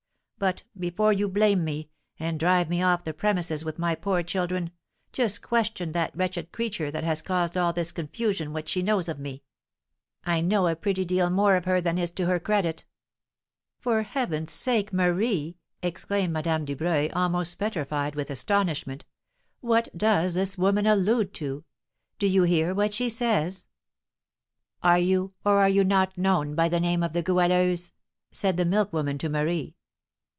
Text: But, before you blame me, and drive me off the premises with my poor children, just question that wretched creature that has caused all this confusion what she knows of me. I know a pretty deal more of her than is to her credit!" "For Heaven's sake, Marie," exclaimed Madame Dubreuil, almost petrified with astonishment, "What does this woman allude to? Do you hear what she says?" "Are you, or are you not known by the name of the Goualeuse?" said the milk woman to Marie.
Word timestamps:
But, 0.41 0.63
before 0.75 1.13
you 1.13 1.27
blame 1.29 1.63
me, 1.63 1.91
and 2.19 2.39
drive 2.39 2.67
me 2.67 2.81
off 2.81 3.03
the 3.03 3.13
premises 3.13 3.63
with 3.63 3.77
my 3.77 3.93
poor 3.93 4.23
children, 4.23 4.71
just 5.13 5.43
question 5.43 5.91
that 5.91 6.17
wretched 6.17 6.51
creature 6.51 6.89
that 6.89 7.03
has 7.03 7.21
caused 7.21 7.55
all 7.55 7.73
this 7.73 7.91
confusion 7.91 8.51
what 8.51 8.67
she 8.67 8.81
knows 8.81 9.07
of 9.07 9.19
me. 9.19 9.43
I 10.25 10.41
know 10.41 10.65
a 10.67 10.75
pretty 10.75 11.05
deal 11.05 11.29
more 11.29 11.55
of 11.57 11.65
her 11.65 11.79
than 11.79 11.99
is 11.99 12.09
to 12.13 12.25
her 12.25 12.39
credit!" 12.39 12.85
"For 13.77 14.01
Heaven's 14.01 14.51
sake, 14.51 14.91
Marie," 14.91 15.59
exclaimed 15.83 16.33
Madame 16.33 16.65
Dubreuil, 16.65 17.11
almost 17.13 17.59
petrified 17.59 18.15
with 18.15 18.31
astonishment, 18.31 19.05
"What 19.59 19.95
does 19.95 20.33
this 20.33 20.57
woman 20.57 20.87
allude 20.87 21.35
to? 21.35 21.65
Do 22.17 22.25
you 22.25 22.41
hear 22.45 22.73
what 22.73 22.95
she 22.95 23.09
says?" 23.09 23.67
"Are 24.81 24.97
you, 24.97 25.33
or 25.45 25.59
are 25.59 25.69
you 25.69 25.83
not 25.83 26.17
known 26.17 26.55
by 26.55 26.67
the 26.67 26.79
name 26.79 27.03
of 27.03 27.13
the 27.13 27.21
Goualeuse?" 27.21 27.91
said 28.31 28.57
the 28.57 28.65
milk 28.65 28.91
woman 28.91 29.19
to 29.19 29.29
Marie. 29.29 29.75